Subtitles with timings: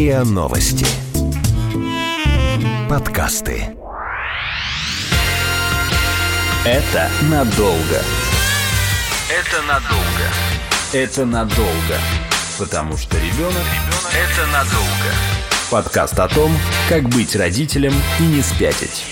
[0.00, 0.86] РИА Новости.
[2.88, 3.76] Подкасты.
[6.64, 8.00] Это надолго.
[9.28, 10.26] Это надолго.
[10.94, 11.98] Это надолго.
[12.58, 13.66] Потому что ребенок–
[14.14, 15.10] это надолго.
[15.70, 16.50] Подкаст о том,
[16.88, 19.04] как быть родителем и не спятить.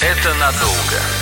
[0.00, 1.21] Это надолго.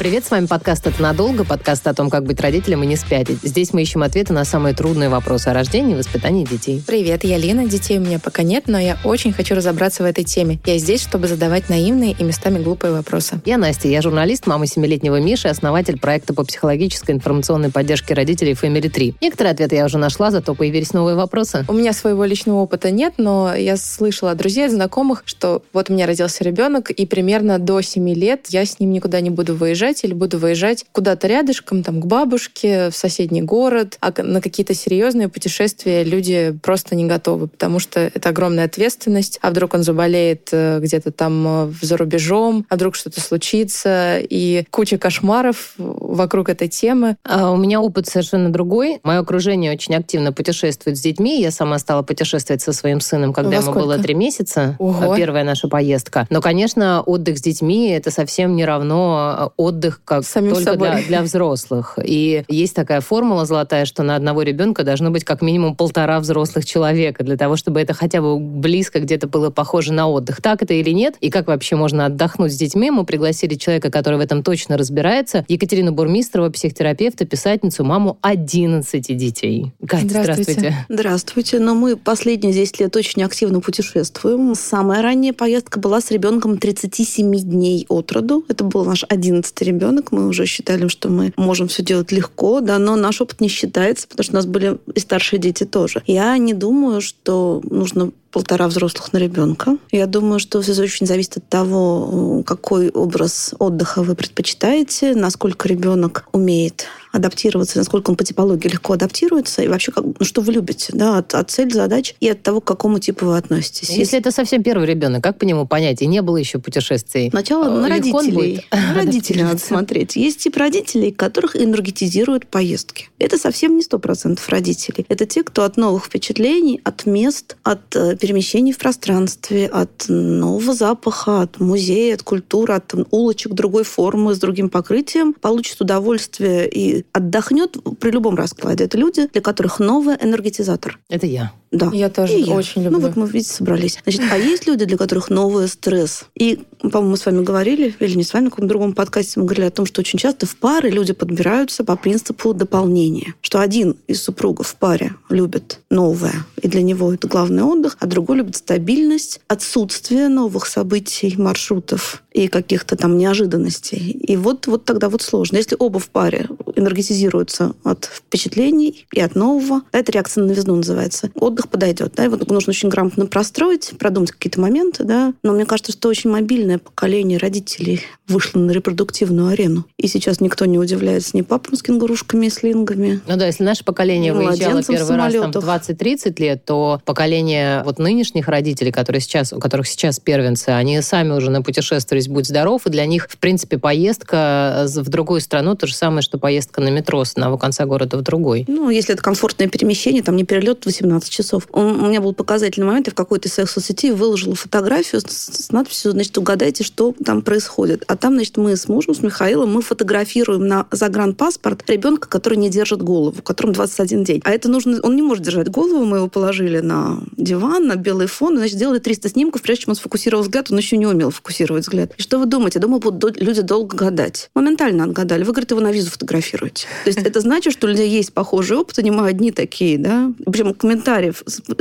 [0.00, 3.40] Привет, с вами подкаст «Это надолго», подкаст о том, как быть родителем и не спятить.
[3.42, 6.82] Здесь мы ищем ответы на самые трудные вопросы о рождении и воспитании детей.
[6.86, 7.66] Привет, я Лена.
[7.66, 10.58] Детей у меня пока нет, но я очень хочу разобраться в этой теме.
[10.64, 13.42] Я здесь, чтобы задавать наивные и местами глупые вопросы.
[13.44, 18.88] Я Настя, я журналист, мама семилетнего Миши, основатель проекта по психологической информационной поддержке родителей Family
[18.88, 19.16] 3.
[19.20, 21.66] Некоторые ответы я уже нашла, зато появились новые вопросы.
[21.68, 25.90] У меня своего личного опыта нет, но я слышала от друзей, от знакомых, что вот
[25.90, 29.54] у меня родился ребенок, и примерно до 7 лет я с ним никуда не буду
[29.54, 34.40] выезжать, выезжать или буду выезжать куда-то рядышком, там, к бабушке, в соседний город, а на
[34.40, 39.38] какие-то серьезные путешествия люди просто не готовы, потому что это огромная ответственность.
[39.42, 44.64] А вдруг он заболеет э, где-то там э, за рубежом, а вдруг что-то случится, и
[44.70, 47.16] куча кошмаров вокруг этой темы.
[47.24, 49.00] А у меня опыт совершенно другой.
[49.02, 51.40] Мое окружение очень активно путешествует с детьми.
[51.40, 54.76] Я сама стала путешествовать со своим сыном, когда ему было три месяца.
[54.78, 55.16] Ого.
[55.16, 56.26] Первая наша поездка.
[56.30, 60.90] Но, конечно, отдых с детьми— это совсем не равно отдых отдых как Самим только собой.
[60.90, 61.98] Для, для взрослых.
[62.02, 66.64] И есть такая формула золотая, что на одного ребенка должно быть как минимум полтора взрослых
[66.64, 70.42] человека для того, чтобы это хотя бы близко где-то было похоже на отдых.
[70.42, 71.16] Так это или нет?
[71.20, 72.90] И как вообще можно отдохнуть с детьми?
[72.90, 75.44] Мы пригласили человека, который в этом точно разбирается.
[75.48, 79.72] Екатерину Бурмистрова, психотерапевта, писательницу, маму 11 детей.
[79.86, 80.52] Катя, Здравствуйте.
[80.52, 80.86] здравствуйте.
[80.88, 81.58] Здравствуйте.
[81.58, 84.54] Но мы последние 10 лет очень активно путешествуем.
[84.54, 88.44] Самая ранняя поездка была с ребенком 37 дней от роду.
[88.48, 90.12] Это был наш 11 ребенок.
[90.12, 94.08] Мы уже считали, что мы можем все делать легко, да, но наш опыт не считается,
[94.08, 96.02] потому что у нас были и старшие дети тоже.
[96.06, 99.76] Я не думаю, что нужно полтора взрослых на ребенка.
[99.90, 106.28] Я думаю, что все очень зависит от того, какой образ отдыха вы предпочитаете, насколько ребенок
[106.32, 110.92] умеет адаптироваться, насколько он по типологии легко адаптируется, и вообще, как, ну, что вы любите,
[110.92, 113.90] да, от, от цель задач и от того, к какому типу вы относитесь.
[113.90, 116.02] Если это совсем первый ребенок, как по нему понять?
[116.02, 117.30] И не было еще путешествий.
[117.30, 118.66] Сначала на Легко он родителей.
[118.70, 120.16] На родителей надо смотреть.
[120.16, 123.08] Есть тип родителей, которых энергетизируют поездки.
[123.18, 125.04] Это совсем не сто процентов родителей.
[125.08, 130.74] Это те, кто от новых впечатлений, от мест, от э, перемещений в пространстве, от нового
[130.74, 136.99] запаха, от музея, от культуры, от улочек другой формы с другим покрытием, получит удовольствие и
[137.12, 138.84] отдохнет при любом раскладе.
[138.84, 140.98] Это люди, для которых новый энергетизатор.
[141.08, 141.52] Это я.
[141.70, 141.90] Да.
[141.92, 142.54] Я тоже И я.
[142.54, 142.98] очень люблю.
[142.98, 143.98] Ну вот мы, видите, собрались.
[144.02, 146.24] Значит, а есть люди, для которых новый стресс.
[146.34, 149.46] И, по-моему, мы с вами говорили, или не с вами, в каком-то другом подкасте мы
[149.46, 153.34] говорили о том, что очень часто в пары люди подбираются по принципу дополнения.
[153.40, 158.06] Что один из супругов в паре любит новое, и для него это главный отдых, а
[158.06, 164.10] другой любит стабильность, отсутствие новых событий, маршрутов и каких-то там неожиданностей.
[164.10, 165.56] И вот, вот тогда вот сложно.
[165.56, 171.30] Если оба в паре энергетизируются от впечатлений и от нового, это реакция на новизну называется.
[171.34, 172.14] Отдых подойдет.
[172.16, 172.24] Да?
[172.24, 175.04] И вот нужно очень грамотно простроить, продумать какие-то моменты.
[175.04, 175.34] Да?
[175.42, 179.84] Но мне кажется, что очень мобильное поколение родителей вышло на репродуктивную арену.
[179.96, 183.20] И сейчас никто не удивляется ни папам с кенгурушками и слингами.
[183.26, 185.90] Ну да, если наше поколение выезжало первый раз там, в самолетах.
[185.90, 191.32] 20-30 лет, то поколение вот нынешних родителей, которые сейчас, у которых сейчас первенцы, они сами
[191.32, 195.94] уже напутешествовались, будь здоров, и для них, в принципе, поездка в другую страну то же
[195.94, 198.64] самое, что поездка на метро с одного конца города в другой.
[198.68, 201.49] Ну, если это комфортное перемещение, там не перелет 18 часов.
[201.72, 205.70] Он- у меня был показательный момент, я в какой-то из своих соцсетей выложила фотографию с,
[205.70, 208.04] надписью, значит, угадайте, что там происходит.
[208.06, 212.70] А там, значит, мы с мужем, с Михаилом, мы фотографируем на загранпаспорт ребенка, который не
[212.70, 214.40] держит голову, которому 21 день.
[214.44, 218.26] А это нужно, он не может держать голову, мы его положили на диван, на белый
[218.26, 221.84] фон, значит, сделали 300 снимков, прежде чем он сфокусировал взгляд, он еще не умел фокусировать
[221.84, 222.12] взгляд.
[222.16, 222.78] И что вы думаете?
[222.78, 224.50] Я думаю, будут люди долго гадать.
[224.54, 225.44] Моментально отгадали.
[225.44, 226.86] Вы, говорит, его на визу фотографируете.
[227.04, 230.32] То есть это значит, что у людей есть похожий опыт, они одни такие, да?
[230.46, 231.39] Причем комментариев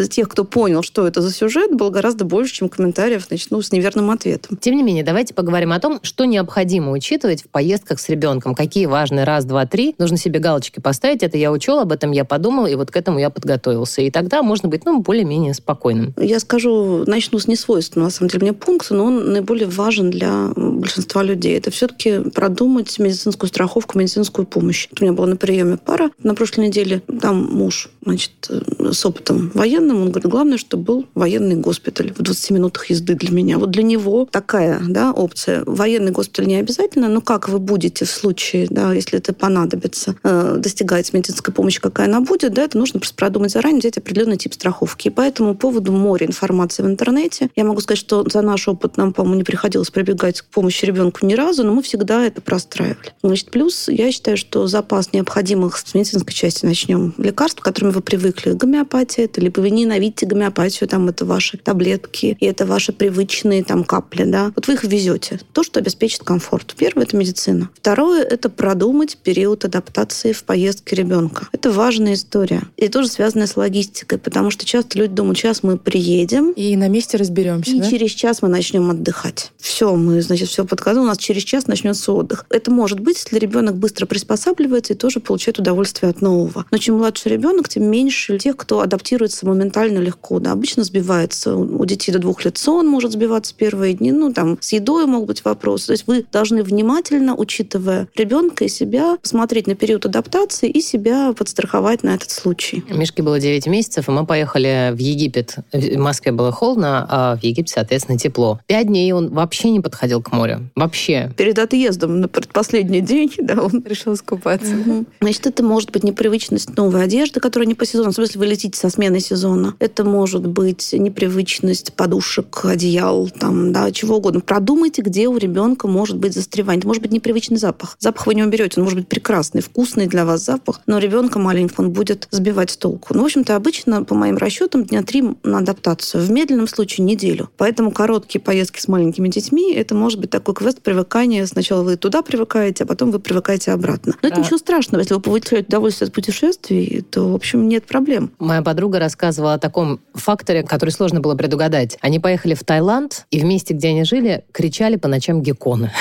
[0.09, 3.71] тех, кто понял, что это за сюжет, было гораздо больше, чем комментариев, значит, ну, с
[3.71, 4.57] неверным ответом.
[4.57, 8.55] Тем не менее, давайте поговорим о том, что необходимо учитывать в поездках с ребенком.
[8.55, 9.95] Какие важные раз, два, три.
[9.97, 11.23] Нужно себе галочки поставить.
[11.23, 14.01] Это я учел, об этом я подумал, и вот к этому я подготовился.
[14.01, 16.13] И тогда можно быть, ну, более-менее спокойным.
[16.17, 20.51] Я скажу, начну с несвойственного, на самом деле, мне пункта, но он наиболее важен для
[20.55, 21.57] большинства людей.
[21.57, 24.87] Это все-таки продумать медицинскую страховку, медицинскую помощь.
[24.99, 27.01] У меня была на приеме пара на прошлой неделе.
[27.21, 30.01] Там муж, значит, э, с опытом военным.
[30.01, 33.57] Он говорит, главное, чтобы был военный госпиталь в 20 минутах езды для меня.
[33.57, 35.63] Вот для него такая да, опция.
[35.65, 40.55] Военный госпиталь не обязательно, но как вы будете в случае, да, если это понадобится, э,
[40.57, 44.53] достигать медицинской помощи, какая она будет, да, это нужно просто продумать заранее, взять определенный тип
[44.53, 45.07] страховки.
[45.07, 47.49] И по этому поводу море информации в интернете.
[47.55, 51.25] Я могу сказать, что за наш опыт нам, по-моему, не приходилось прибегать к помощи ребенку
[51.25, 53.13] ни разу, но мы всегда это простраивали.
[53.23, 58.01] Значит, плюс я считаю, что запас необходимых с медицинской части начнем лекарств, к которым вы
[58.01, 58.53] привыкли.
[58.53, 63.83] Гомеопатия это, либо вы ненавидите гомеопатию, там это ваши таблетки, и это ваши привычные там
[63.83, 64.51] капли, да.
[64.55, 65.39] Вот вы их везете.
[65.53, 66.75] То, что обеспечит комфорт.
[66.77, 67.69] Первое– это медицина.
[67.75, 71.47] Второе– это продумать период адаптации в поездке ребенка.
[71.51, 72.63] Это важная история.
[72.77, 76.51] И тоже связанная с логистикой, потому что часто люди думают, сейчас мы приедем.
[76.51, 77.89] И на месте разберемся, И да?
[77.89, 79.51] через час мы начнем отдыхать.
[79.57, 81.03] Все, мы, значит, все подготовим.
[81.03, 82.45] У нас через час начнется отдых.
[82.49, 86.65] Это может быть, если ребенок быстро приспосабливается и тоже получает удовольствие от нового.
[86.71, 88.81] Но чем младше ребенок, тем меньше тех, кто
[89.29, 90.39] адаптируется моментально легко.
[90.39, 90.51] Да.
[90.51, 91.55] Обычно сбивается.
[91.55, 94.11] У детей до двух лет сон может сбиваться первые дни.
[94.11, 95.87] Ну, там, с едой могут быть вопросы.
[95.87, 101.33] То есть вы должны внимательно, учитывая ребенка и себя, посмотреть на период адаптации и себя
[101.33, 102.83] подстраховать на этот случай.
[102.89, 105.55] Мишке было 9 месяцев, и мы поехали в Египет.
[105.71, 108.59] В Москве было холодно, а в Египте, соответственно, тепло.
[108.67, 110.69] Пять дней он вообще не подходил к морю.
[110.75, 111.31] Вообще.
[111.37, 114.73] Перед отъездом на предпоследний день, да, он Решил искупаться.
[115.19, 118.11] Значит, это может быть непривычность новой одежды, которая не по сезону.
[118.11, 119.75] В смысле, вы летите со смены сезона.
[119.79, 124.41] Это может быть непривычность подушек, одеял, там, да, чего угодно.
[124.41, 126.79] Продумайте, где у ребенка может быть застревание.
[126.79, 127.95] Это может быть непривычный запах.
[127.99, 131.85] Запах вы не уберете, он может быть прекрасный, вкусный для вас запах, но ребенка маленького
[131.85, 133.13] он будет сбивать с толку.
[133.13, 136.23] Ну, в общем-то, обычно, по моим расчетам, дня три на адаптацию.
[136.23, 137.49] В медленном случае неделю.
[137.57, 141.45] Поэтому короткие поездки с маленькими детьми, это может быть такой квест привыкания.
[141.45, 144.15] Сначала вы туда привыкаете, а потом вы привыкаете обратно.
[144.21, 144.43] Но это Да.
[144.43, 145.01] ничего страшного.
[145.01, 148.31] Если вы получаете удовольствие от путешествий, то, в общем, нет проблем.
[148.39, 151.97] Моя подруга рассказывала о таком факторе, который сложно было предугадать.
[152.01, 155.91] Они поехали в Таиланд, и в месте, где они жили, кричали по ночам гекконы.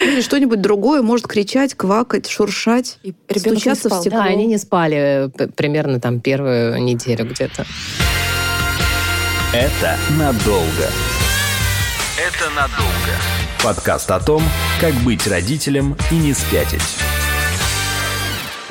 [0.00, 2.98] Или что-нибудь другое может кричать, квакать, шуршать.
[3.02, 4.18] И Стучаться в стекло.
[4.18, 7.66] Да, они не спали п- примерно там первую неделю где-то.
[9.52, 10.90] Это надолго.
[12.18, 12.92] Это надолго.
[13.62, 14.42] Подкаст о том,
[14.80, 16.82] как быть родителем и не спятить.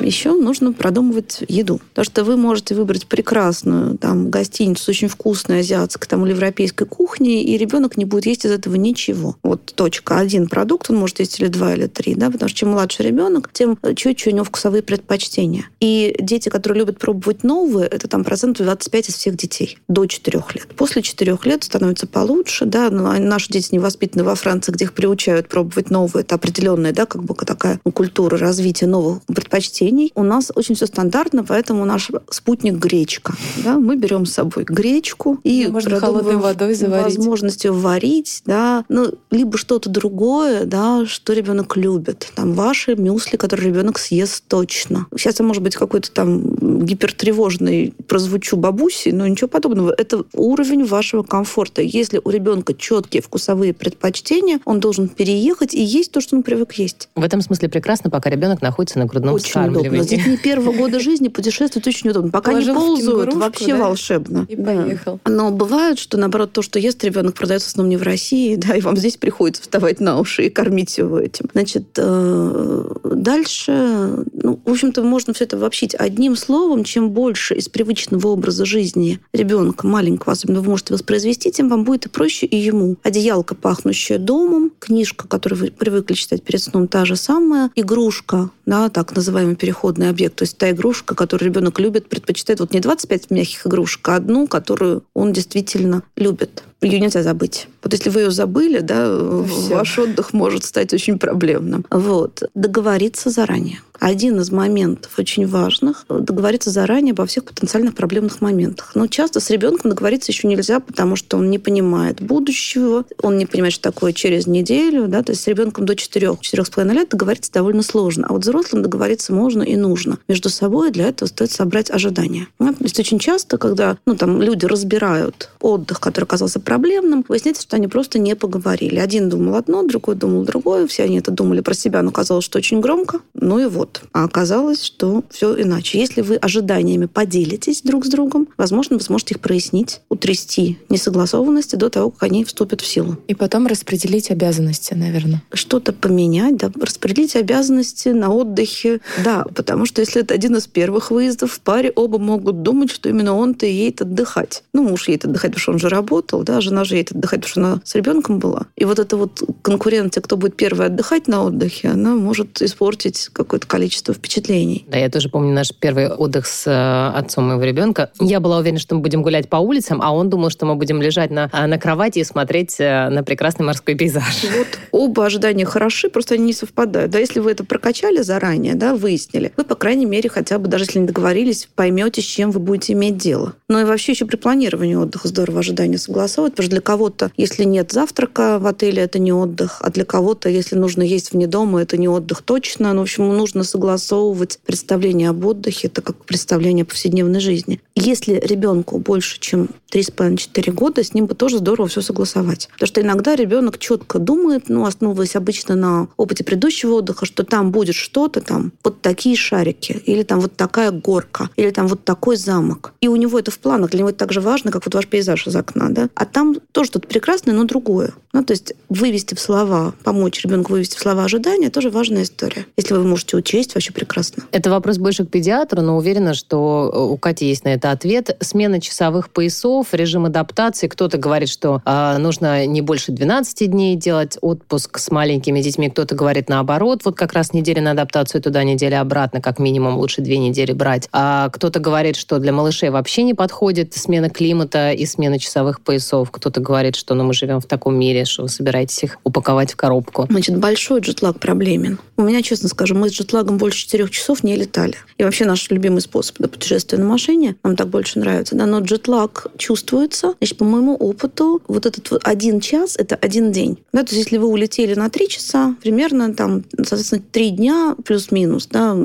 [0.00, 1.80] Еще нужно продумывать еду.
[1.90, 6.84] Потому что вы можете выбрать прекрасную там, гостиницу с очень вкусной азиатской там, или европейской
[6.84, 9.36] кухней, и ребенок не будет есть из этого ничего.
[9.42, 10.18] Вот точка.
[10.18, 12.14] Один продукт он может есть или два, или три.
[12.14, 12.30] Да?
[12.30, 15.68] Потому что чем младше ребенок, тем чуть-чуть у него вкусовые предпочтения.
[15.80, 20.42] И дети, которые любят пробовать новые, это там процентов 25 из всех детей до 4
[20.54, 20.68] лет.
[20.76, 22.66] После 4 лет становится получше.
[22.66, 22.90] Да?
[22.90, 26.22] Но они- наши дети не воспитаны во Франции, где их приучают пробовать новые.
[26.22, 29.85] Это определенная да, как бы такая культура развития новых предпочтений.
[30.14, 33.34] У нас очень все стандартно, поэтому наш спутник гречка.
[33.64, 33.78] Да?
[33.78, 37.16] Мы берем с собой гречку и можно холодной водой заварить.
[37.16, 42.32] возможностью варить, да, ну, либо что-то другое, да, что ребенок любит.
[42.34, 45.06] Там ваши мюсли, которые ребенок съест точно.
[45.16, 49.94] Сейчас я, может быть, какой-то там гипертревожный прозвучу бабуси, но ничего подобного.
[49.96, 51.82] Это уровень вашего комфорта.
[51.82, 56.72] Если у ребенка четкие вкусовые предпочтения, он должен переехать и есть то, что он привык
[56.74, 57.08] есть.
[57.14, 60.02] В этом смысле прекрасно, пока ребенок находится на грудном очень удобно.
[60.04, 62.30] С детьми первого года жизни путешествовать очень удобно.
[62.30, 64.46] Пока Положил не ползают, вообще да, волшебно.
[64.48, 64.64] и Да.
[64.64, 65.20] поехал.
[65.24, 68.76] Но бывает, что, наоборот, то, что ест ребенок, продается в основном не в России, да,
[68.76, 71.46] и вам здесь приходится вставать на уши и кормить его этим.
[71.52, 76.84] Значит, э, дальше, ну, в общем-то, можно все это обобщить одним словом.
[76.84, 82.06] Чем больше из привычного образа жизни ребенка маленького, особенно вы можете воспроизвести, тем вам будет
[82.06, 82.96] и проще, и ему.
[83.02, 88.88] Одеялка, пахнущая домом, книжка, которую вы привыкли читать перед сном, та же самая, игрушка, да,
[88.90, 93.30] так называемый переходный объект, то есть та игрушка, которую ребенок любит, предпочитает, вот не 25
[93.30, 96.64] мягких игрушек, а одну, которую он действительно любит.
[96.82, 97.68] Ее нельзя забыть.
[97.82, 99.06] Вот если вы ее забыли, да,
[99.46, 99.74] всё.
[99.74, 101.86] ваш отдых может стать очень проблемным.
[101.90, 102.42] Вот.
[102.54, 103.80] Договориться заранее.
[103.98, 108.92] Один из моментов очень важных– договориться заранее обо всех потенциальных проблемных моментах.
[108.94, 113.46] Но часто с ребенком договориться еще нельзя, потому что он не понимает будущего, он не
[113.46, 115.08] понимает, что такое через неделю.
[115.08, 115.22] Да?
[115.22, 118.26] То есть с ребенком до 4-4,5 лет договориться довольно сложно.
[118.28, 120.18] А вот взрослым договориться можно и нужно.
[120.28, 122.48] Между собой для этого стоит собрать ожидания.
[122.58, 122.72] Да?
[122.72, 127.76] То есть очень часто, когда ну, там, люди разбирают отдых, который оказался проблемным, выясняется, что
[127.76, 128.98] они просто не поговорили.
[128.98, 130.86] Один думал одно, другой думал другое.
[130.88, 133.20] Все они это думали про себя, но казалось, что очень громко.
[133.34, 134.02] Ну и вот.
[134.12, 135.98] А оказалось, что все иначе.
[135.98, 141.88] Если вы ожиданиями поделитесь друг с другом, возможно, вы сможете их прояснить, утрясти несогласованности до
[141.88, 143.16] того, как они вступят в силу.
[143.28, 145.42] И потом распределить обязанности, наверное.
[145.52, 149.00] Что-то поменять, да, распределить обязанности на отдыхе.
[149.24, 153.08] Да, потому что если это один из первых выездов в паре, оба могут думать, что
[153.08, 154.64] именно он-то и едет отдыхать.
[154.72, 157.50] Ну, муж едет отдыхать, потому что он же работал, да, жена же едет отдыхать, потому
[157.50, 158.66] что она с ребенком была.
[158.76, 163.66] И вот эта вот конкуренция, кто будет первый отдыхать на отдыхе, она может испортить какое-то
[163.66, 164.84] количество впечатлений.
[164.88, 168.10] Да, я тоже помню наш первый отдых с э, отцом моего ребенка.
[168.20, 171.00] Я была уверена, что мы будем гулять по улицам, а он думал, что мы будем
[171.02, 174.44] лежать на, э, на кровати и смотреть э, на прекрасный морской пейзаж.
[174.56, 177.10] Вот оба ожидания хороши, просто они не совпадают.
[177.10, 180.84] Да, если вы это прокачали заранее, да, выяснили, вы, по крайней мере, хотя бы, даже
[180.84, 183.54] если не договорились, поймете, с чем вы будете иметь дело.
[183.68, 187.64] Но и вообще еще при планировании отдыха здорово ожидания согласовывать, потому что для кого-то, если
[187.64, 191.82] нет завтрака в отеле, это не отдых, а для кого-то, если нужно есть вне дома,
[191.82, 192.92] это не отдых точно.
[192.92, 197.80] Ну, в общем, нужно согласовывать представление об отдыхе, это как представление о повседневной жизни.
[197.94, 202.68] Если ребенку больше, чем 3,5-4 года, с ним бы тоже здорово все согласовать.
[202.72, 207.70] Потому что иногда ребенок четко думает, ну, основываясь обычно на опыте предыдущего отдыха, что там
[207.70, 212.36] будет что-то, там вот такие шарики, или там вот такая горка, или там вот такой
[212.36, 212.92] замок.
[213.00, 215.06] И у него это в планах, для него это так же важно, как вот ваш
[215.06, 216.08] пейзаж из окна, да?
[216.14, 218.12] А там тоже что-то прекрасное, но другое.
[218.34, 222.66] Ну, то есть вывести в слова, помочь ребенку вывести в слова ожидания, тоже важная история.
[222.76, 224.42] Если вы можете учесть, вообще прекрасно.
[224.52, 228.36] Это вопрос больше к педиатру, но уверена, что у Кати есть на это ответ.
[228.40, 230.88] Смена часовых поясов, режим адаптации.
[230.88, 236.14] Кто-то говорит, что э, нужно не больше 12 дней делать отпуск с маленькими детьми, кто-то
[236.14, 237.00] говорит наоборот.
[237.06, 241.08] Вот как раз неделя на адаптацию туда, неделя обратно, как минимум лучше две недели брать.
[241.12, 246.25] А кто-то говорит, что для малышей вообще не подходит смена климата и смена часовых поясов.
[246.30, 249.76] Кто-то говорит, что ну, мы живем в таком мире, что вы собираетесь их упаковать в
[249.76, 250.26] коробку.
[250.30, 251.98] Значит, большой джетлаг проблемен.
[252.16, 254.94] У меня, честно скажу, мы с джетлагом больше четырех часов не летали.
[255.18, 257.56] И вообще наш любимый способ да, путешествия на машине.
[257.62, 258.54] Нам так больше нравится.
[258.56, 260.34] Да, но джетлаг чувствуется.
[260.38, 263.78] Значит, по моему опыту, вот этот вот один час– это один день.
[263.92, 268.66] Да, то есть если вы улетели на три часа, примерно там, соответственно, три дня плюс-минус,
[268.66, 268.96] да,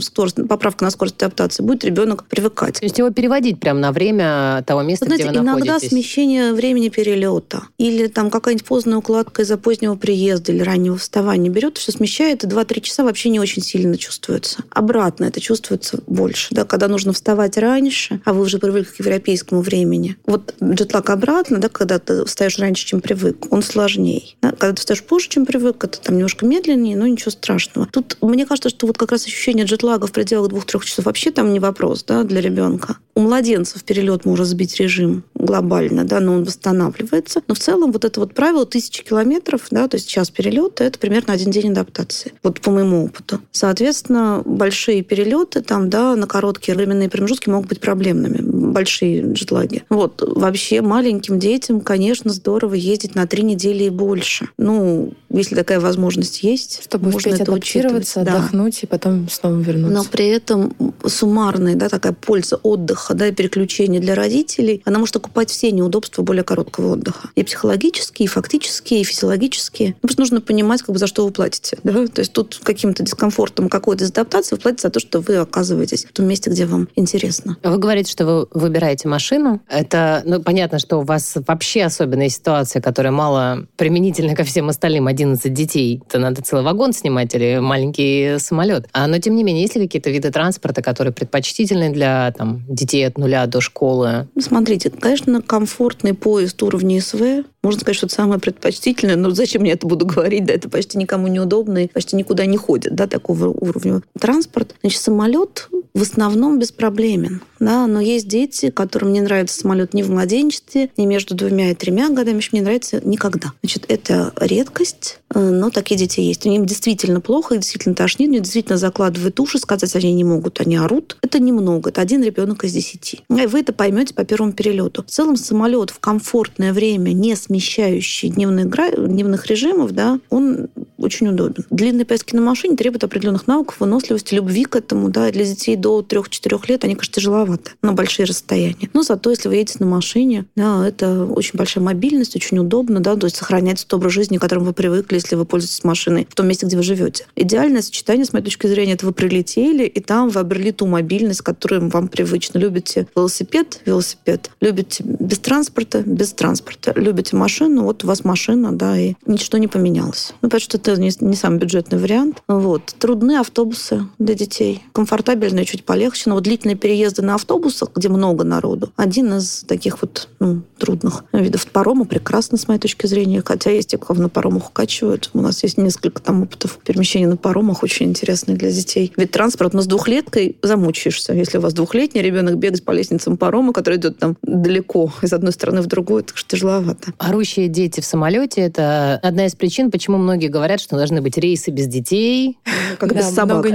[0.00, 2.80] скорость, поправка на скорость адаптации, будет ребенок привыкать.
[2.80, 5.90] То есть его переводить прямо на время того места, Знаете, где вы иногда находитесь?
[5.90, 11.78] смещение времени перелета или там какая-нибудь поздняя укладка из-за позднего приезда или раннего вставания берет,
[11.78, 14.64] все смещает, и 2-3 часа вообще не очень сильно чувствуется.
[14.70, 19.60] Обратно это чувствуется больше, да, когда нужно вставать раньше, а вы уже привыкли к европейскому
[19.60, 20.16] времени.
[20.26, 24.36] Вот джетлаг обратно, да, когда ты встаешь раньше, чем привык, он сложнее.
[24.42, 24.50] Да?
[24.50, 27.86] Когда ты встаешь позже, чем привык, это там немножко медленнее, но ничего страшного.
[27.90, 31.52] Тут мне кажется, что вот как раз ощущение джетлага в пределах двух-трех часов вообще там
[31.52, 32.96] не вопрос да, для ребенка.
[33.14, 37.42] У младенцев перелет может сбить режим глобально, да, но он восстанавливается.
[37.46, 40.98] Но в целом вот это вот правило тысячи километров, да, то есть час перелета, это
[40.98, 42.32] примерно один день адаптации.
[42.42, 43.40] Вот по моему опыту.
[43.52, 48.38] Соответственно, большие перелеты там, да, на короткие временные промежутки могут быть проблемными.
[48.42, 49.84] Большие джетлаги.
[49.88, 50.22] Вот.
[50.26, 54.48] Вообще маленьким детям, конечно, здорово ездить на три недели и больше.
[54.58, 58.22] Ну, если такая возможность есть, Чтобы можно успеть это адаптироваться.
[58.24, 58.34] Да.
[58.34, 59.96] отдохнуть и потом снова вернуться.
[59.96, 60.74] Но при этом
[61.06, 66.22] суммарная да, такая польза отдыха да, и переключения для родителей, она может окупать все неудобства
[66.22, 67.28] более короткого отдыха.
[67.34, 69.88] И психологические, и фактические, и физиологические.
[69.88, 71.76] Ну, Просто нужно понимать, как бы, за что вы платите.
[71.84, 72.06] Да?
[72.06, 76.06] То есть тут каким-то дискомфортом какой-то из адаптации вы платите за то, что вы оказываетесь
[76.06, 77.58] в том месте, где вам интересно.
[77.62, 79.60] Вы говорите, что вы выбираете машину.
[79.68, 85.06] Это, ну, понятно, что у вас вообще особенная ситуация, которая мало применительна ко всем остальным.
[85.06, 86.00] 11 детей.
[86.08, 88.88] Это надо целый вагон снимать или маленький самолет.
[88.92, 93.06] А, но, тем не менее, есть ли какие-то виды транспорта, которые предпочтительны для там, детей
[93.06, 94.28] от нуля до школы?
[94.34, 99.62] Ну, Смотрите, конечно, комфортный поезд уровня СВ, можно сказать, что это самое предпочтительное, но зачем
[99.62, 103.06] мне это буду говорить, да, это почти никому неудобно и почти никуда не ходит, да,
[103.06, 104.02] такого уровня.
[104.20, 104.74] Транспорт.
[104.82, 110.10] Значит, самолет в основном беспроблемен, да, но есть дети, которым не нравится самолет ни в
[110.10, 113.52] младенчестве, ни между двумя и тремя годами, еще не нравится никогда.
[113.62, 116.46] Значит, это редкость, э, но такие дети есть.
[116.46, 120.76] Им действительно плохо, их действительно тошнит, они действительно закладывают уши, сказать они не могут, они
[120.76, 121.16] орут.
[121.22, 123.20] Это немного, это один ребенок из десяти.
[123.28, 125.02] И вы это поймете по первому перелету.
[125.02, 131.64] В целом самолет в комфортное время, не смещающий дневных, дневных режимов, да, он очень удобен.
[131.70, 135.10] Длинные поездки на машине требуют определенных навыков, выносливости, любви к этому.
[135.10, 137.12] Да, для детей до 3-4 лет они, конечно,
[137.48, 138.90] тяжеловаты на большие расстояния.
[138.92, 143.16] Но зато, если вы едете на машине, да, это очень большая мобильность, очень удобно, да,
[143.16, 146.34] то есть сохраняется тот образ жизни, к которому вы привыкли, если вы пользуетесь машиной в
[146.34, 147.26] том месте, где вы живете.
[147.36, 151.42] Идеальное сочетание, с моей точки зрения, это вы прилетели, и там вы обрели ту мобильность,
[151.42, 152.58] которая вам привычна.
[152.58, 153.80] Любите велосипед?
[153.84, 154.50] Велосипед.
[154.60, 156.02] Любите без транспорта?
[156.02, 156.92] Без транспорта.
[156.96, 157.84] Любите машину?
[157.84, 160.32] Вот у вас машина, да, и ничто не поменялось.
[160.42, 162.42] Ну, потому что это не, не самый бюджетный вариант.
[162.48, 162.94] Вот.
[162.98, 164.82] Трудны автобусы для детей.
[164.92, 170.02] Комфортабельные, чуть полегче, но вот длительные переезды на автобусах, где много народу, один из таких
[170.02, 174.28] вот ну, трудных видов парома прекрасно, с моей точки зрения, хотя есть те, кого на
[174.28, 175.30] паромах укачивают.
[175.32, 179.12] У нас есть несколько там опытов перемещения на паромах, очень интересные для детей.
[179.16, 181.32] Ведь транспорт, но с двухлеткой замучаешься.
[181.32, 185.52] Если у вас двухлетний ребенок бегать по лестницам парома, который идет там далеко из одной
[185.52, 187.12] стороны в другую, так что тяжеловато.
[187.18, 191.70] Орущие дети в самолете– это одна из причин, почему многие говорят, что должны быть рейсы
[191.70, 192.58] без детей.
[192.98, 193.66] Как без собак.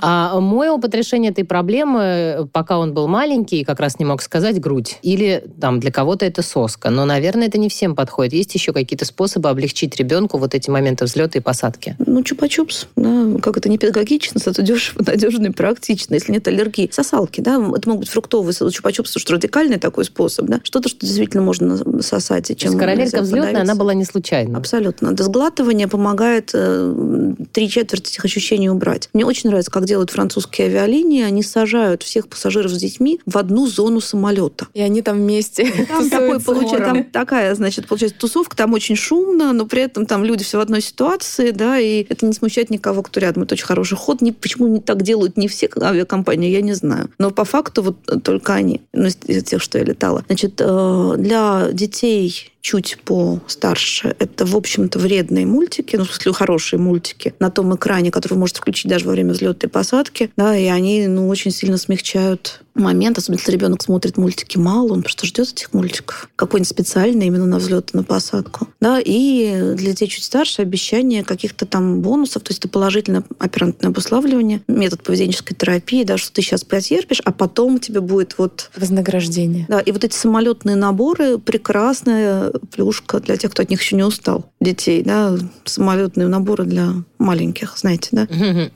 [0.00, 4.60] А мой опыт решения этой проблемы, пока он был маленький, как раз не мог сказать
[4.60, 4.98] грудь.
[5.02, 6.90] Или там для кого-то это соска.
[6.90, 8.32] Но, наверное, это не всем подходит.
[8.32, 11.96] Есть еще какие-то способы облегчить ребенку вот эти моменты взлета и посадки?
[11.98, 12.86] Ну, чупа-чупс.
[12.96, 13.40] Да.
[13.40, 16.14] Как это не педагогично, зато дешево, надежно и практично.
[16.14, 16.88] Если нет аллергии.
[16.92, 17.56] Сосалки, да.
[17.76, 20.60] Это могут быть фруктовые чупа-чупс, что радикальный такой способ, да.
[20.64, 22.50] Что-то, что действительно можно сосать.
[22.50, 24.58] И чем То есть взлетная, она была не случайна.
[24.58, 25.12] Абсолютно.
[25.12, 29.08] Досглатывание помогает э, три четверти этих ощущений убрать.
[29.12, 31.22] Мне очень нравится, как делают французские авиалинии.
[31.22, 34.66] Они сажают всех пассажиров с детьми в одну зону самолета.
[34.74, 35.70] И они там вместе.
[35.88, 40.24] Там, такой, получается, там такая, значит, получается тусовка, там очень шумно, но при этом там
[40.24, 43.42] люди все в одной ситуации, да, и это не смущает никого, кто рядом.
[43.42, 44.20] Это очень хороший ход.
[44.20, 47.10] Не, почему не так делают не все авиакомпании, я не знаю.
[47.18, 50.24] Но по факту вот только они, ну, из тех, что я летала.
[50.26, 54.14] Значит, э, для детей чуть постарше.
[54.18, 58.40] Это, в общем-то, вредные мультики, ну, в смысле, хорошие мультики на том экране, который вы
[58.40, 62.62] можете включить даже во время взлета и посадки, да, и они, ну, очень сильно смягчают
[62.80, 66.28] момент, особенно если ребенок смотрит мультики мало, он просто ждет этих мультиков.
[66.36, 68.68] Какой-нибудь специальный именно на взлет и на посадку.
[68.80, 73.90] Да, и для детей чуть старше обещание каких-то там бонусов, то есть это положительное оперантное
[73.90, 78.70] обуславливание, метод поведенческой терапии, да, что ты сейчас потерпишь, а потом у тебя будет вот...
[78.76, 79.66] Вознаграждение.
[79.68, 84.02] Да, и вот эти самолетные наборы прекрасная плюшка для тех, кто от них еще не
[84.02, 84.50] устал.
[84.60, 88.28] Детей, да, самолетные наборы для маленьких, знаете, да?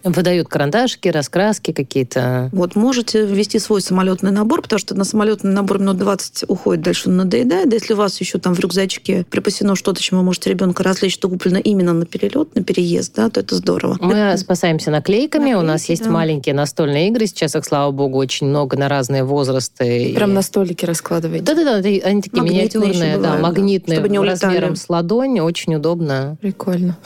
[0.04, 2.50] Выдают карандашки, раскраски какие-то.
[2.52, 7.08] Вот, можете ввести свой самолетный набор, потому что на самолетный набор минут 20 уходит, дальше
[7.08, 7.68] он надоедает.
[7.68, 11.14] Да, если у вас еще там в рюкзачке припасено что-то, чем вы можете ребенка развлечь,
[11.14, 13.96] что куплено именно на перелет, на переезд, да, то это здорово.
[14.00, 14.38] Мы это...
[14.38, 15.44] спасаемся наклейками.
[15.44, 16.10] Наклейки, у нас есть да.
[16.10, 17.26] маленькие настольные игры.
[17.26, 20.12] Сейчас их, слава богу, очень много на разные возрасты.
[20.16, 21.44] Прям на столике раскладываете?
[21.44, 25.38] Да-да-да, они такие магнитные миниатюрные, да, магнитные, чтобы не размером с ладонь.
[25.38, 26.36] Очень удобно.
[26.40, 26.98] Прикольно.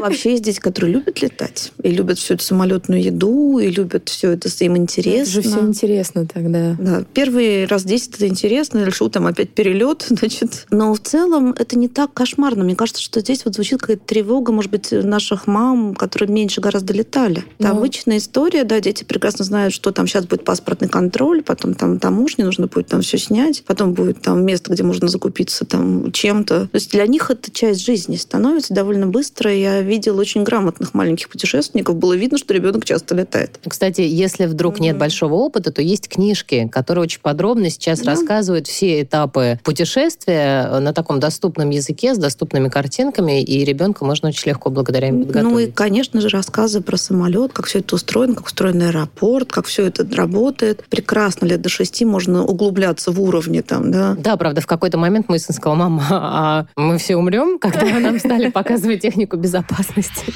[0.00, 4.30] Вообще есть дети, которые любят летать и любят всю эту самолетную еду, и любят все
[4.30, 5.21] это, им интересно.
[5.22, 6.76] Это же все интересно тогда.
[6.78, 10.66] Да, первый раз 10 это интересно, решу там опять перелет, значит.
[10.70, 12.64] Но в целом это не так кошмарно.
[12.64, 16.92] Мне кажется, что здесь вот звучит какая-то тревога, может быть, наших мам, которые меньше гораздо
[16.92, 17.44] летали.
[17.58, 17.78] Это ну.
[17.78, 22.44] обычная история, да, дети прекрасно знают, что там сейчас будет паспортный контроль, потом там таможня,
[22.44, 26.66] нужно будет там все снять, потом будет там место, где можно закупиться там чем-то.
[26.66, 29.54] То есть для них это часть жизни становится довольно быстро.
[29.54, 31.96] Я видела очень грамотных маленьких путешественников.
[31.96, 33.60] Было видно, что ребенок часто летает.
[33.66, 34.82] Кстати, если вдруг mm-hmm.
[34.82, 38.12] нет большого опыта, то есть книжки, которые очень подробно сейчас да.
[38.12, 44.48] рассказывают все этапы путешествия на таком доступном языке, с доступными картинками, и ребенка можно очень
[44.48, 45.52] легко благодаря им подготовить.
[45.52, 49.66] Ну и, конечно же, рассказы про самолет, как все это устроено, как устроен аэропорт, как
[49.66, 50.84] все это работает.
[50.88, 54.16] Прекрасно, лет до шести можно углубляться в уровне там, да.
[54.18, 58.18] Да, правда, в какой-то момент мой сын сказал, мама, а мы все умрем, когда нам
[58.18, 60.32] стали показывать технику безопасности.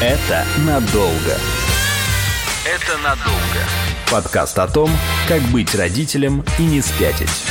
[0.00, 1.36] Это надолго.
[2.64, 3.32] Это надолго.
[4.08, 4.88] Подкаст о том,
[5.26, 7.44] как быть родителем и не спятить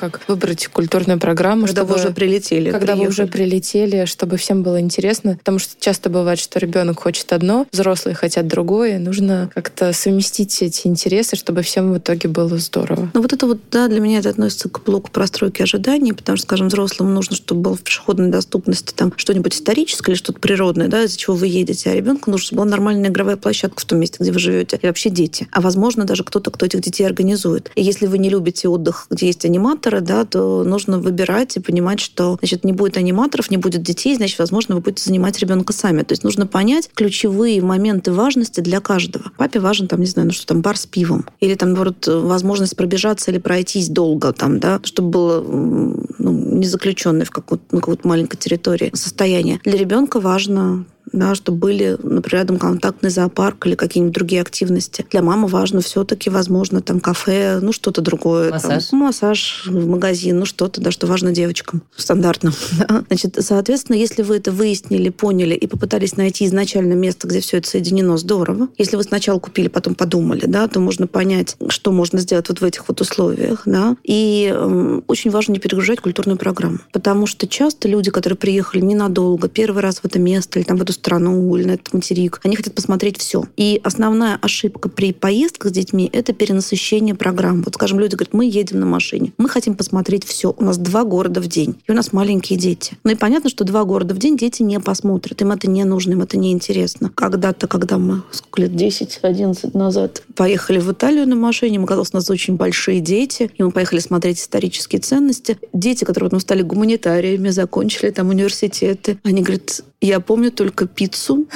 [0.00, 1.66] как выбрать культурную программу.
[1.66, 2.70] Когда чтобы, вы уже прилетели.
[2.70, 3.04] Когда приехали.
[3.04, 5.36] вы уже прилетели, чтобы всем было интересно.
[5.36, 8.98] Потому что часто бывает, что ребенок хочет одно, взрослые хотят другое.
[8.98, 13.10] Нужно как-то совместить эти интересы, чтобы всем в итоге было здорово.
[13.12, 16.46] Ну вот это вот, да, для меня это относится к блоку простройки ожиданий, потому что,
[16.46, 21.02] скажем, взрослым нужно, чтобы было в пешеходной доступности там что-нибудь историческое или что-то природное, да,
[21.02, 24.16] из-за чего вы едете, а ребенку нужно, чтобы была нормальная игровая площадка в том месте,
[24.20, 25.46] где вы живете, и вообще дети.
[25.52, 27.70] А возможно, даже кто-то, кто этих детей организует.
[27.74, 31.60] И если вы не любите отдых, где есть аниматор, аниматора, да, то нужно выбирать и
[31.60, 35.72] понимать, что значит, не будет аниматоров, не будет детей, значит, возможно, вы будете занимать ребенка
[35.72, 36.02] сами.
[36.02, 39.32] То есть нужно понять ключевые моменты важности для каждого.
[39.36, 41.26] Папе важен, там, не знаю, ну что там, бар с пивом.
[41.40, 47.24] Или там, наоборот, возможность пробежаться или пройтись долго, там, да, чтобы было ну, не заключенное
[47.24, 49.60] в какой-то ну, какой маленькой территории состояние.
[49.64, 55.04] Для ребенка важно да, чтобы были, например, рядом контактный зоопарк или какие-нибудь другие активности.
[55.10, 58.50] Для мамы важно все-таки, возможно, там кафе, ну что-то другое.
[58.50, 58.86] Массаж.
[58.86, 62.52] Там, массаж в магазин, ну что-то, да, что важно девочкам стандартно.
[62.88, 63.04] Да.
[63.08, 67.68] Значит, соответственно, если вы это выяснили, поняли и попытались найти изначально место, где все это
[67.68, 68.68] соединено, здорово.
[68.78, 72.64] Если вы сначала купили, потом подумали, да, то можно понять, что можно сделать вот в
[72.64, 73.96] этих вот условиях, да.
[74.04, 79.48] И э, очень важно не перегружать культурную программу, потому что часто люди, которые приехали ненадолго,
[79.48, 82.40] первый раз в это место или там в эту эту страну или на этот материк.
[82.44, 83.44] Они хотят посмотреть все.
[83.56, 87.62] И основная ошибка при поездках с детьми– это перенасыщение программ.
[87.62, 90.54] Вот, скажем, люди говорят, мы едем на машине, мы хотим посмотреть все.
[90.56, 92.96] У нас два города в день, и у нас маленькие дети.
[93.04, 95.40] Ну и понятно, что два города в день дети не посмотрят.
[95.40, 97.10] Им это не нужно, им это не интересно.
[97.14, 102.16] Когда-то, когда мы, сколько лет, 10-11 назад поехали в Италию на машине, мы казалось, у
[102.16, 105.58] нас очень большие дети, и мы поехали смотреть исторические ценности.
[105.72, 111.46] Дети, которые потом стали гуманитариями, закончили там университеты, они говорят, я помню только пиццу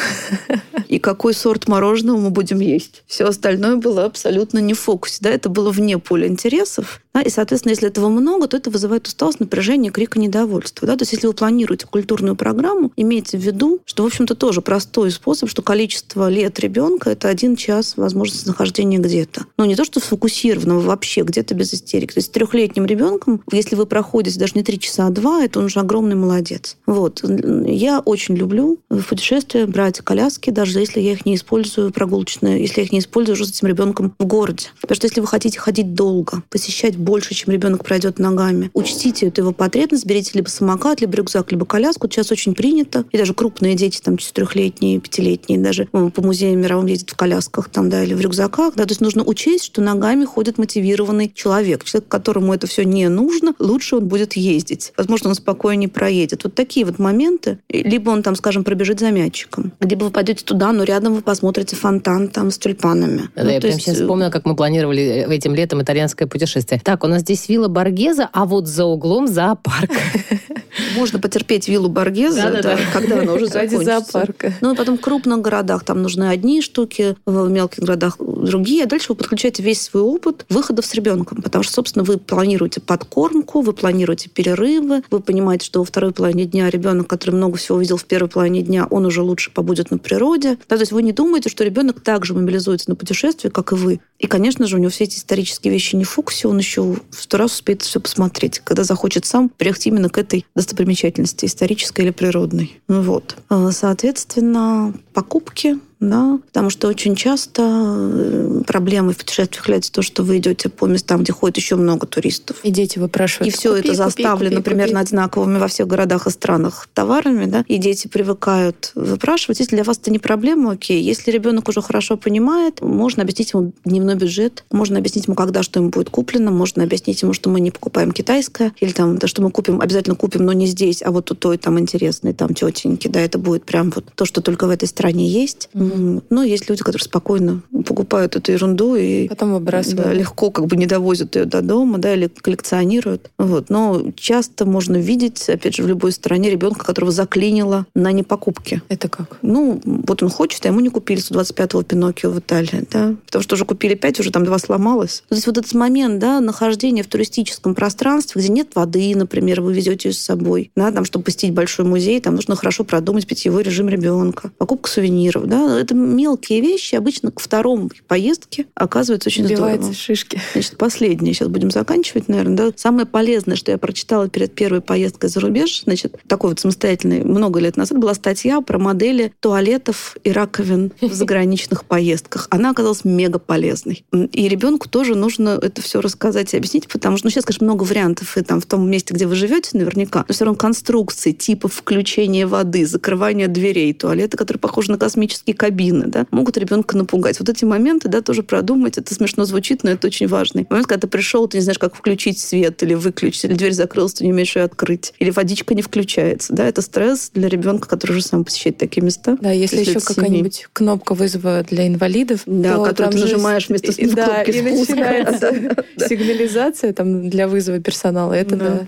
[0.88, 3.02] и какой сорт мороженого мы будем есть.
[3.06, 5.18] Все остальное было абсолютно не в фокусе.
[5.20, 5.30] Да?
[5.30, 7.03] Это было вне поля интересов.
[7.14, 7.22] Да?
[7.22, 10.86] И, соответственно, если этого много, то это вызывает усталость, напряжение, крик и недовольство.
[10.86, 10.96] Да?
[10.96, 15.10] То есть если вы планируете культурную программу, имейте в виду, что, в общем-то, тоже простой
[15.10, 19.46] способ, что количество лет ребенка– это один час возможности нахождения где-то.
[19.56, 22.12] Но не то, что сфокусированного вообще, где-то без истерик.
[22.12, 25.66] То есть трехлетним ребенком, если вы проходите даже не три часа, а два, это он
[25.66, 26.76] уже огромный молодец.
[26.86, 27.22] Вот.
[27.66, 32.80] Я очень люблю в путешествия брать коляски, даже если я их не использую прогулочные, если
[32.80, 34.66] я их не использую уже с этим ребенком в городе.
[34.80, 39.42] Потому что если вы хотите ходить долго, посещать больше, чем ребенок пройдет ногами, учтите эту
[39.42, 42.08] его потребность, берите либо самокат, либо рюкзак, либо коляску.
[42.10, 43.04] Сейчас очень принято.
[43.12, 47.68] И даже крупные дети, там, четырехлетние, пятилетние, даже ну, по музеям мировым ездят в колясках
[47.68, 48.74] там, да, или в рюкзаках.
[48.74, 51.84] Да, то есть нужно учесть, что ногами ходит мотивированный человек.
[51.84, 54.92] Человек, которому это все не нужно, лучше он будет ездить.
[54.96, 56.44] Возможно, он спокойнее проедет.
[56.44, 57.58] Вот такие вот моменты.
[57.68, 59.72] Либо он там, скажем, пробежит за мячиком.
[59.80, 63.30] Бы вы пойдете туда, но рядом вы посмотрите фонтан там с тюльпанами.
[63.34, 63.84] Да, ну, я прям есть...
[63.84, 66.80] сейчас э, вспомнила, как мы планировали этим летом итальянское путешествие.
[66.94, 69.90] Так, у нас здесь вилла Баргеза, а вот за углом зоопарк.
[70.96, 73.84] Можно потерпеть виллу Баргеза, да, когда она уже закончится.
[73.84, 74.52] зоопарка.
[74.60, 78.86] Ну, и потом в крупных городах там нужны одни штуки, в мелких городах другие, а
[78.86, 83.60] дальше вы подключаете весь свой опыт выходов с ребенком, потому что, собственно, вы планируете подкормку,
[83.60, 87.96] вы планируете перерывы, вы понимаете, что во второй половине дня ребенок, который много всего увидел
[87.96, 90.58] в первой половине дня, он уже лучше побудет на природе.
[90.68, 94.00] Да, то есть вы не думаете, что ребенок также мобилизуется на путешествие, как и вы.
[94.20, 97.54] И, конечно же, у него все эти исторические вещи не фокусе, он еще сто раз
[97.54, 102.80] успеет все посмотреть, когда захочет сам приехать именно к этой достопримечательности, исторической или природной.
[102.88, 103.36] Вот.
[103.48, 110.22] А, соответственно, покупки да, потому что очень часто э, проблемы в путешествиях является то, что
[110.22, 112.58] вы идете по местам, где ходит еще много туристов.
[112.62, 113.52] И дети выпрашивают.
[113.52, 115.08] И все это заставлено купи, примерно купи.
[115.08, 119.60] одинаковыми во всех городах и странах товарами, да, и дети привыкают выпрашивать.
[119.60, 121.00] Если для вас это не проблема, окей.
[121.00, 125.80] Если ребенок уже хорошо понимает, можно объяснить ему дневной бюджет, можно объяснить ему, когда что
[125.80, 129.42] ему будет куплено, можно объяснить ему, что мы не покупаем китайское, или там, да, что
[129.42, 133.08] мы купим, обязательно купим, но не здесь, а вот у той там интересной там тетеньки,
[133.08, 135.68] да, это будет прям вот то, что только в этой стране есть.
[135.74, 136.24] Mm-hmm.
[136.30, 140.06] Но есть люди, которые спокойно покупают эту ерунду и потом выбрасывают.
[140.06, 143.30] Да, легко как бы не довозят ее до дома, да, или коллекционируют.
[143.38, 143.70] Вот.
[143.70, 148.82] Но часто можно видеть, опять же, в любой стране ребенка, которого заклинило на непокупке.
[148.88, 149.38] Это как?
[149.42, 153.54] Ну, вот он хочет, а ему не купили 125-го Пиноккио в Италии, да, потому что
[153.54, 155.22] уже купили 5, уже там два сломалось.
[155.28, 159.74] То есть вот этот момент, да, нахождения в туристическом пространстве, где нет воды, например, вы
[159.74, 163.62] везете ее с собой, да, там, чтобы посетить большой музей, там нужно хорошо продумать питьевой
[163.62, 169.82] режим ребенка, покупка сувениров, да, это мелкие вещи обычно к второму поездке оказываются очень Сбиваются
[169.82, 169.94] здорово.
[169.94, 170.40] шишки.
[170.52, 172.56] Значит, последнее, сейчас будем заканчивать, наверное.
[172.56, 172.72] Да?
[172.76, 177.60] Самое полезное, что я прочитала перед первой поездкой за рубеж, значит, такой вот самостоятельный, много
[177.60, 182.46] лет назад, была статья про модели туалетов и раковин в заграничных поездках.
[182.50, 184.04] Она оказалась мега полезной.
[184.12, 187.82] И ребенку тоже нужно это все рассказать и объяснить, потому что, ну, сейчас, конечно, много
[187.82, 191.68] вариантов и там в том месте, где вы живете, наверняка, но все равно конструкции, типа
[191.68, 197.38] включения воды, закрывания дверей, туалеты, которые похожи на космические кабины, да, могут ребенка напугать.
[197.38, 198.98] Вот эти моменты, да, тоже продумать.
[198.98, 201.94] Это смешно звучит, но это очень важный момент, когда ты пришел, ты не знаешь, как
[201.94, 205.82] включить свет или выключить, или дверь закрылась, ты не умеешь ее открыть, или водичка не
[205.82, 209.36] включается, да, это стресс для ребенка, который уже сам посещает такие места.
[209.40, 214.42] Да, если еще какая-нибудь кнопка вызова для инвалидов, да, то которую ты нажимаешь вместо да,
[214.42, 215.52] и начинается
[216.08, 218.32] сигнализация там для вызова персонала.
[218.32, 218.86] Это да.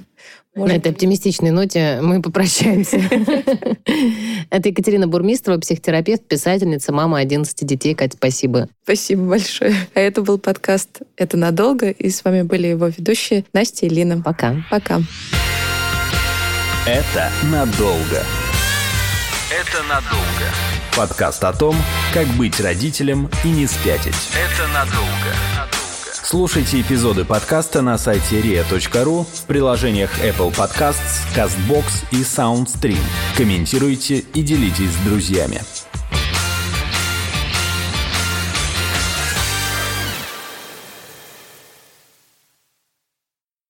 [0.54, 2.96] Может На этой оптимистичной ноте мы попрощаемся.
[4.50, 7.94] Это Екатерина Бурмистрова, психотерапевт, писательница, мама 11 детей.
[7.94, 8.68] Катя, спасибо.
[8.84, 9.74] Спасибо большое.
[9.94, 14.22] А это был подкаст «Это надолго», и с вами были его ведущие Настя и Лина.
[14.22, 14.64] Пока.
[14.70, 15.02] Пока.
[16.86, 18.22] Это надолго.
[19.50, 20.46] Это надолго.
[20.96, 21.76] Подкаст о том,
[22.14, 24.14] как быть родителем и не спятить.
[24.34, 25.55] Это надолго.
[26.28, 32.98] Слушайте эпизоды подкаста на сайте ria.ru в приложениях Apple Podcasts, CastBox и SoundStream.
[33.36, 35.60] Комментируйте и делитесь с друзьями.